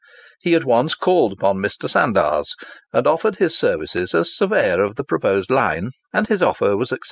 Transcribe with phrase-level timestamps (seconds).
[0.39, 1.87] He at once called upon Mr.
[1.87, 2.55] Sandars,
[2.91, 6.99] and offered his services as surveyor of the proposed line, and his offer was accepted.